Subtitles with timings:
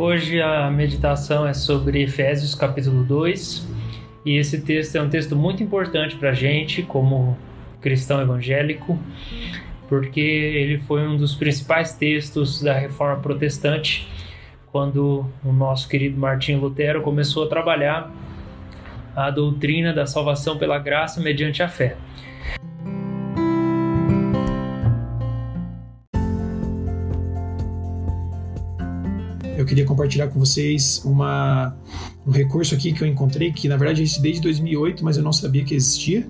[0.00, 3.66] Hoje a meditação é sobre Efésios capítulo 2
[4.24, 7.36] e esse texto é um texto muito importante para a gente como
[7.80, 8.96] cristão evangélico,
[9.88, 14.08] porque ele foi um dos principais textos da reforma protestante
[14.70, 18.08] quando o nosso querido Martinho Lutero começou a trabalhar
[19.16, 21.96] a doutrina da salvação pela graça mediante a fé.
[29.58, 31.76] Eu queria compartilhar com vocês uma,
[32.24, 35.32] um recurso aqui que eu encontrei, que na verdade existe desde 2008, mas eu não
[35.32, 36.24] sabia que existia,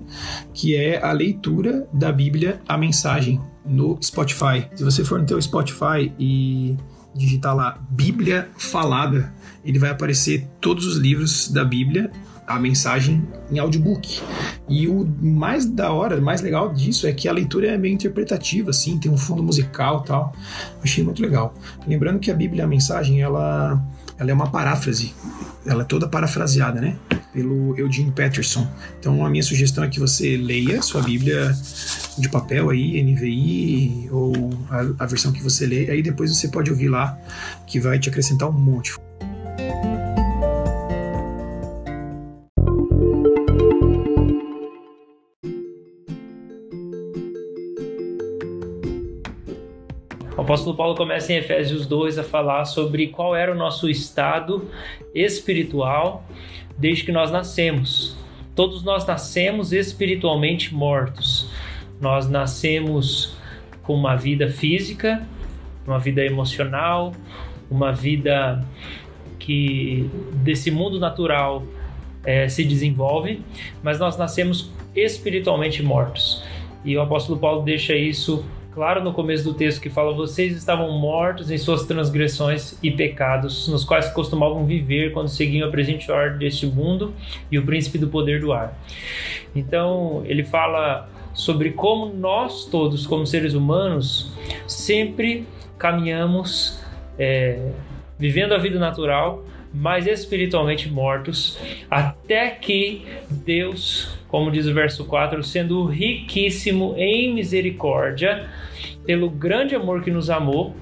[0.51, 4.67] que é a leitura da Bíblia, a mensagem, no Spotify.
[4.73, 6.75] Se você for no teu Spotify e
[7.13, 9.31] digitar lá Bíblia Falada,
[9.63, 12.11] ele vai aparecer todos os livros da Bíblia
[12.49, 14.21] a mensagem em audiobook.
[14.67, 18.71] E o mais da hora, mais legal disso é que a leitura é meio interpretativa,
[18.71, 20.33] assim, tem um fundo musical tal.
[20.83, 21.53] Achei muito legal.
[21.87, 23.79] Lembrando que a Bíblia, a mensagem, ela,
[24.17, 25.13] ela é uma paráfrase.
[25.63, 26.97] Ela é toda parafraseada, né?
[27.31, 28.67] Pelo Eugene Peterson.
[28.99, 31.55] Então a minha sugestão é que você leia sua Bíblia
[32.17, 34.33] de papel aí, NVI, ou
[34.71, 37.15] a, a versão que você lê, aí depois você pode ouvir lá,
[37.67, 38.95] que vai te acrescentar um monte.
[50.49, 54.67] Apóstolo Paulo começa em Efésios 2 a falar sobre qual era o nosso estado
[55.13, 56.23] espiritual
[56.75, 58.17] desde que nós nascemos.
[58.55, 61.51] Todos nós nascemos espiritualmente mortos.
[62.01, 63.37] Nós nascemos
[63.83, 65.23] com uma vida física,
[65.85, 67.13] uma vida emocional,
[67.69, 68.65] uma vida
[69.37, 71.61] que desse mundo natural
[72.25, 73.39] é, se desenvolve,
[73.83, 76.43] mas nós nascemos espiritualmente mortos.
[76.83, 78.43] E o apóstolo Paulo deixa isso
[78.79, 83.67] claro no começo do texto que fala: vocês estavam mortos em suas transgressões e pecados,
[83.67, 87.13] nos quais costumavam viver quando seguiam a presente ordem deste mundo
[87.51, 88.73] e o príncipe do poder do ar.
[89.53, 94.31] Então, ele fala sobre como nós todos, como seres humanos,
[94.65, 95.45] sempre
[95.77, 96.79] caminhamos
[97.17, 97.73] é,
[98.17, 99.43] vivendo a vida natural,
[99.73, 101.59] mas espiritualmente mortos,
[101.89, 108.49] até que Deus, como diz o verso 4, sendo riquíssimo em misericórdia,
[109.05, 110.75] pelo grande amor que nos amou,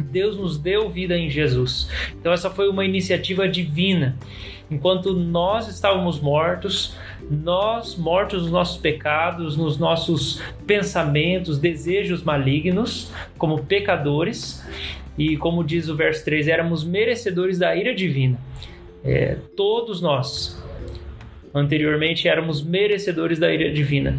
[0.00, 1.88] Deus nos deu vida em Jesus.
[2.18, 4.16] Então, essa foi uma iniciativa divina.
[4.70, 6.96] Enquanto nós estávamos mortos,
[7.30, 14.64] nós mortos nos nossos pecados, nos nossos pensamentos, desejos malignos, como pecadores,
[15.18, 18.38] e como diz o verso 3, éramos merecedores da ira divina.
[19.04, 20.62] É, todos nós,
[21.54, 24.18] anteriormente, éramos merecedores da ira divina.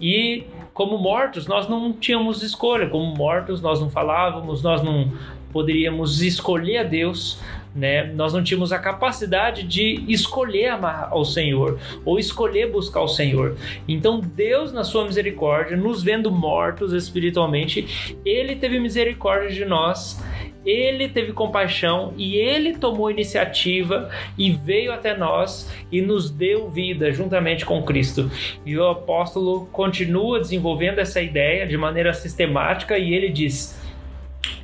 [0.00, 5.12] E como mortos, nós não tínhamos escolha, como mortos, nós não falávamos, nós não
[5.52, 7.40] poderíamos escolher a Deus,
[7.74, 8.04] né?
[8.14, 13.56] Nós não tínhamos a capacidade de escolher amar ao Senhor ou escolher buscar o Senhor.
[13.86, 20.22] Então Deus, na sua misericórdia, nos vendo mortos espiritualmente, ele teve misericórdia de nós.
[20.62, 27.10] Ele teve compaixão e ele tomou iniciativa e veio até nós e nos deu vida
[27.12, 28.30] juntamente com Cristo.
[28.66, 33.79] E o apóstolo continua desenvolvendo essa ideia de maneira sistemática e ele diz: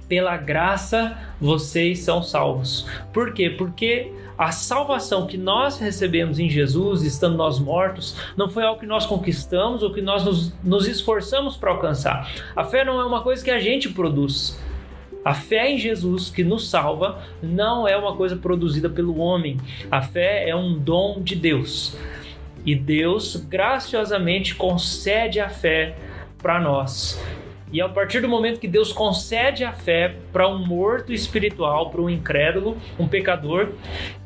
[0.09, 2.87] pela graça vocês são salvos.
[3.13, 3.51] Por quê?
[3.51, 8.87] Porque a salvação que nós recebemos em Jesus, estando nós mortos, não foi algo que
[8.87, 12.31] nós conquistamos ou que nós nos, nos esforçamos para alcançar.
[12.55, 14.61] A fé não é uma coisa que a gente produz.
[15.25, 19.57] A fé em Jesus que nos salva não é uma coisa produzida pelo homem.
[19.91, 21.97] A fé é um dom de Deus.
[22.65, 25.97] E Deus graciosamente concede a fé
[26.39, 27.21] para nós.
[27.73, 32.01] E a partir do momento que Deus concede a fé para um morto espiritual, para
[32.01, 33.73] um incrédulo, um pecador,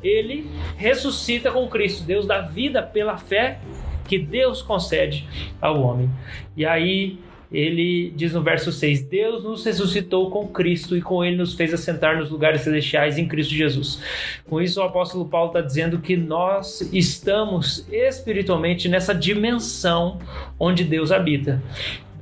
[0.03, 2.05] ele ressuscita com Cristo.
[2.05, 3.59] Deus dá vida pela fé
[4.06, 5.27] que Deus concede
[5.61, 6.11] ao homem.
[6.56, 7.19] E aí
[7.53, 11.72] ele diz no verso 6: Deus nos ressuscitou com Cristo e com ele nos fez
[11.75, 14.03] assentar nos lugares celestiais em Cristo Jesus.
[14.48, 20.19] Com isso, o apóstolo Paulo está dizendo que nós estamos espiritualmente nessa dimensão
[20.59, 21.60] onde Deus habita.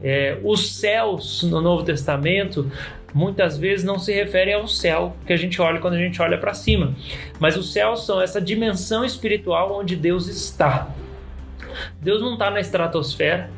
[0.03, 2.71] É, os céus no Novo Testamento
[3.13, 6.39] muitas vezes não se referem ao céu que a gente olha quando a gente olha
[6.39, 6.95] para cima,
[7.41, 10.89] mas os céus são essa dimensão espiritual onde Deus está.
[12.01, 13.51] Deus não está na estratosfera.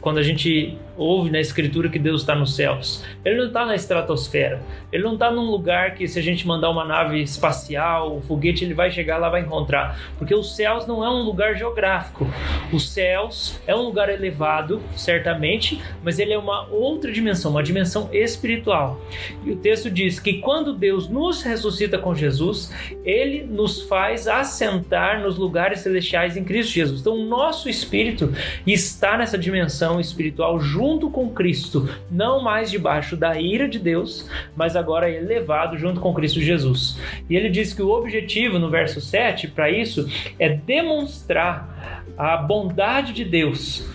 [0.00, 3.04] Quando a gente ouve na escritura que Deus está nos céus.
[3.24, 4.62] Ele não está na estratosfera.
[4.92, 8.64] Ele não está num lugar que se a gente mandar uma nave espacial, um foguete,
[8.64, 9.98] ele vai chegar lá vai encontrar.
[10.18, 12.26] Porque os céus não é um lugar geográfico.
[12.72, 18.08] Os céus é um lugar elevado, certamente, mas ele é uma outra dimensão, uma dimensão
[18.12, 19.00] espiritual.
[19.44, 22.72] E o texto diz que quando Deus nos ressuscita com Jesus,
[23.04, 27.00] ele nos faz assentar nos lugares celestiais em Cristo Jesus.
[27.00, 28.32] Então, o nosso espírito
[28.66, 34.74] está nessa dimensão espiritual junto com Cristo, não mais debaixo da ira de Deus, mas
[34.74, 36.98] agora elevado junto com Cristo Jesus.
[37.30, 40.08] E ele diz que o objetivo no verso 7 para isso
[40.38, 43.86] é demonstrar a bondade de Deus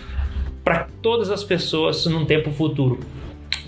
[0.64, 3.00] para todas as pessoas num tempo futuro.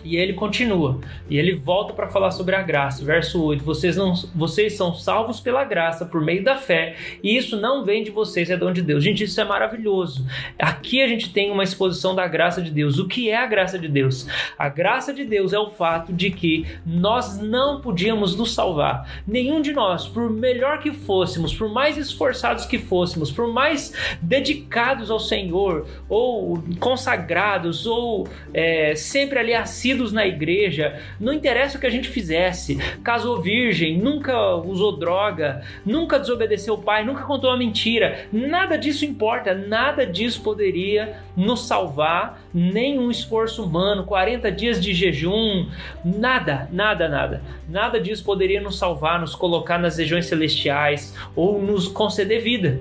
[0.05, 0.99] E ele continua,
[1.29, 3.05] e ele volta para falar sobre a graça.
[3.05, 7.61] Verso 8: vocês, não, vocês são salvos pela graça, por meio da fé, e isso
[7.61, 9.05] não vem de vocês, é dom de Deus.
[9.05, 10.27] Gente, isso é maravilhoso.
[10.59, 12.99] Aqui a gente tem uma exposição da graça de Deus.
[12.99, 14.27] O que é a graça de Deus?
[14.59, 19.23] A graça de Deus é o fato de que nós não podíamos nos salvar.
[19.27, 25.11] Nenhum de nós, por melhor que fôssemos, por mais esforçados que fôssemos, por mais dedicados
[25.11, 31.87] ao Senhor, ou consagrados, ou é, sempre ali acima na igreja, não interessa o que
[31.87, 37.57] a gente fizesse, casou virgem, nunca usou droga, nunca desobedeceu o pai, nunca contou uma
[37.57, 44.83] mentira, nada disso importa, nada disso poderia nos salvar, nem um esforço humano, 40 dias
[44.83, 45.69] de jejum,
[46.05, 47.43] nada, nada, nada.
[47.69, 52.81] Nada disso poderia nos salvar, nos colocar nas regiões celestiais ou nos conceder vida.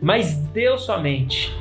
[0.00, 1.52] Mas Deus somente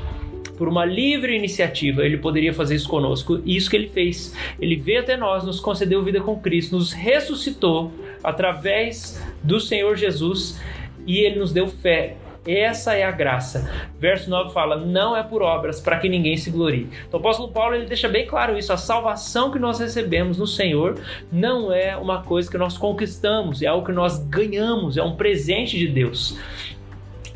[0.58, 3.42] por uma livre iniciativa, ele poderia fazer isso conosco.
[3.46, 4.36] E isso que ele fez.
[4.60, 7.92] Ele veio até nós, nos concedeu vida com Cristo, nos ressuscitou
[8.24, 10.60] através do Senhor Jesus
[11.06, 12.18] e ele nos deu fé.
[12.48, 13.88] Essa é a graça.
[14.00, 16.88] Verso 9 fala: não é por obras para que ninguém se glorie.
[17.08, 18.72] Então, o apóstolo Paulo ele deixa bem claro isso.
[18.72, 21.00] A salvação que nós recebemos no Senhor
[21.32, 25.78] não é uma coisa que nós conquistamos, é algo que nós ganhamos, é um presente
[25.78, 26.38] de Deus.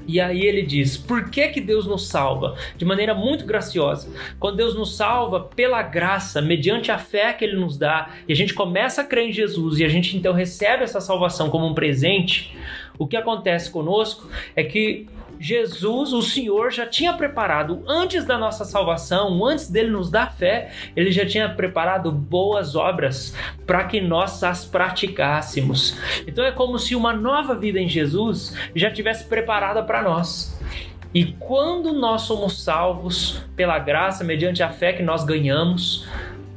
[0.10, 2.56] E aí ele diz: por que, que Deus nos salva?
[2.76, 4.10] De maneira muito graciosa.
[4.40, 8.36] Quando Deus nos salva pela graça, mediante a fé que Ele nos dá, e a
[8.36, 11.76] gente começa a crer em Jesus e a gente então recebe essa salvação como um
[11.76, 12.58] presente,
[12.98, 15.08] o que acontece conosco é que
[15.40, 20.72] Jesus, o Senhor, já tinha preparado antes da nossa salvação, antes dele nos dar fé,
[20.96, 23.34] ele já tinha preparado boas obras
[23.66, 25.98] para que nós as praticássemos.
[26.28, 30.60] Então é como se uma nova vida em Jesus já tivesse preparada para nós.
[31.14, 36.08] E quando nós somos salvos pela graça, mediante a fé que nós ganhamos,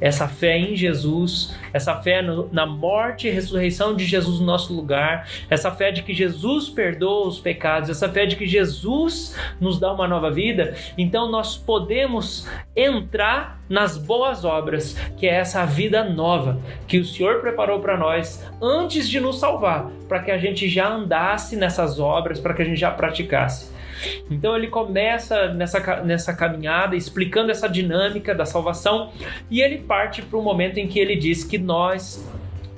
[0.03, 4.73] essa fé em Jesus, essa fé no, na morte e ressurreição de Jesus no nosso
[4.73, 9.79] lugar, essa fé de que Jesus perdoa os pecados, essa fé de que Jesus nos
[9.79, 12.45] dá uma nova vida, então nós podemos
[12.75, 18.45] entrar nas boas obras, que é essa vida nova que o Senhor preparou para nós
[18.61, 22.65] antes de nos salvar, para que a gente já andasse nessas obras, para que a
[22.65, 23.71] gente já praticasse.
[24.29, 29.11] Então ele começa nessa, nessa caminhada explicando essa dinâmica da salvação
[29.49, 32.27] e ele parte para o momento em que ele diz que nós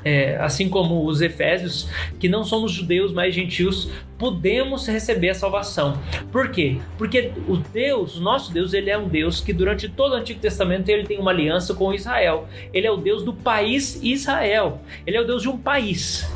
[0.06, 1.90] é, assim como os Efésios,
[2.20, 6.00] que não somos judeus, mas gentios, podemos receber a salvação.
[6.32, 6.78] Por quê?
[6.98, 10.40] Porque o Deus, o nosso Deus, ele é um Deus que durante todo o Antigo
[10.40, 12.48] Testamento ele tem uma aliança com Israel.
[12.74, 14.82] Ele é o Deus do país Israel.
[15.06, 16.30] Ele é o Deus de um país.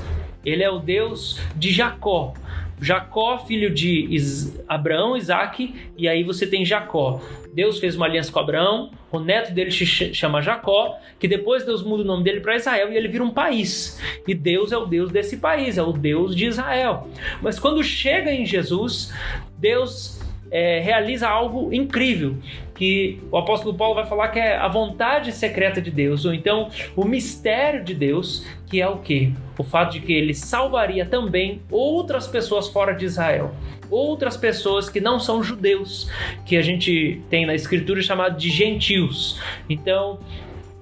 [0.45, 2.33] Ele é o Deus de Jacó.
[2.81, 7.21] Jacó, filho de Is Abraão, Isaac, e aí você tem Jacó.
[7.53, 11.83] Deus fez uma aliança com Abraão, o neto dele se chama Jacó, que depois Deus
[11.83, 13.99] muda o nome dele para Israel e ele vira um país.
[14.27, 17.07] E Deus é o Deus desse país, é o Deus de Israel.
[17.41, 19.11] Mas quando chega em Jesus,
[19.57, 20.19] Deus
[20.51, 22.35] é, realiza algo incrível,
[22.75, 26.69] que o apóstolo Paulo vai falar que é a vontade secreta de Deus, ou então
[26.95, 29.33] o mistério de Deus, que é o que?
[29.57, 33.53] O fato de que ele salvaria também outras pessoas fora de Israel,
[33.91, 36.09] outras pessoas que não são judeus,
[36.45, 39.39] que a gente tem na escritura chamado de gentios.
[39.69, 40.19] Então,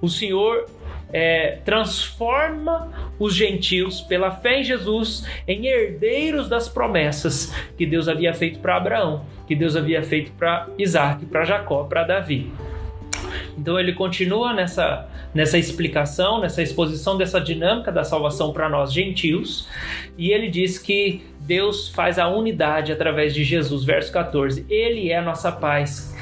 [0.00, 0.66] o Senhor
[1.12, 8.32] é, transforma os gentios, pela fé em Jesus, em herdeiros das promessas que Deus havia
[8.34, 12.52] feito para Abraão, que Deus havia feito para Isaac, para Jacó, para Davi.
[13.56, 19.68] Então ele continua nessa, nessa explicação, nessa exposição dessa dinâmica da salvação para nós gentios,
[20.16, 24.64] e ele diz que Deus faz a unidade através de Jesus, verso 14.
[24.68, 26.14] Ele é a nossa paz,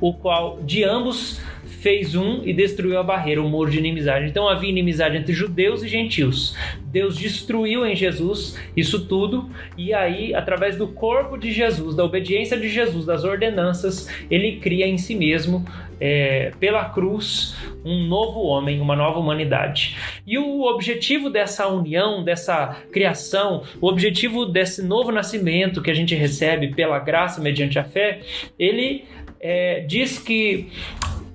[0.00, 1.40] o qual de ambos
[1.80, 4.26] fez um e destruiu a barreira, o muro de inimizade.
[4.26, 6.56] Então havia inimizade entre judeus e gentios.
[6.84, 12.56] Deus destruiu em Jesus isso tudo, e aí, através do corpo de Jesus, da obediência
[12.56, 15.64] de Jesus, das ordenanças, ele cria em si mesmo
[16.00, 19.96] é, pela cruz um novo homem, uma nova humanidade.
[20.26, 26.14] E o objetivo dessa união, dessa criação, o objetivo desse novo nascimento que a gente
[26.14, 28.20] recebe pela graça mediante a fé,
[28.58, 29.04] ele
[29.40, 30.68] é, diz que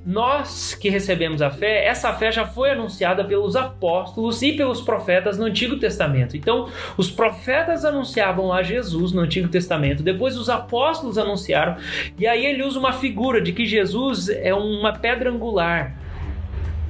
[0.05, 5.37] nós que recebemos a fé, essa fé já foi anunciada pelos apóstolos e pelos profetas
[5.37, 6.35] no Antigo Testamento.
[6.35, 6.67] Então,
[6.97, 11.77] os profetas anunciavam a Jesus no Antigo Testamento, depois os apóstolos anunciaram,
[12.17, 15.95] e aí ele usa uma figura de que Jesus é uma pedra angular.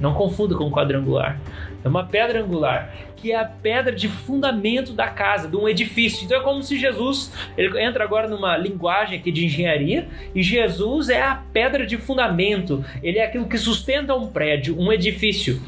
[0.00, 1.38] Não confunda com quadrangular.
[1.84, 2.92] É uma pedra angular
[3.24, 6.26] que é a pedra de fundamento da casa, de um edifício.
[6.26, 11.08] Então é como se Jesus, ele entra agora numa linguagem aqui de engenharia, e Jesus
[11.08, 15.58] é a pedra de fundamento, ele é aquilo que sustenta um prédio, um edifício.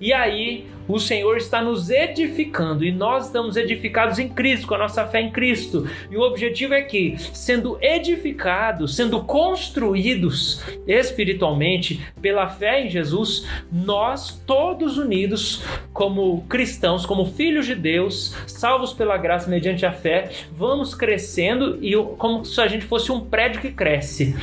[0.00, 4.78] E aí o Senhor está nos edificando e nós estamos edificados em Cristo, com a
[4.78, 5.88] nossa fé em Cristo.
[6.10, 14.42] E o objetivo é que, sendo edificados, sendo construídos espiritualmente pela fé em Jesus, nós
[14.46, 15.62] todos unidos
[15.92, 21.94] como cristãos, como filhos de Deus, salvos pela graça mediante a fé, vamos crescendo e
[22.18, 24.34] como se a gente fosse um prédio que cresce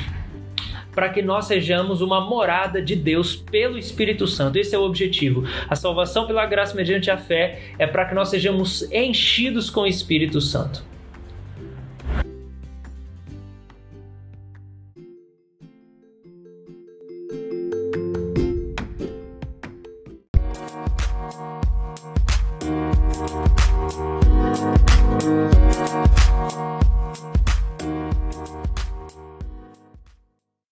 [0.94, 4.58] para que nós sejamos uma morada de Deus pelo Espírito Santo.
[4.58, 5.44] Esse é o objetivo.
[5.70, 9.88] A salvação pela graça mediante a fé é para que nós sejamos enchidos com o
[9.88, 10.91] Espírito Santo.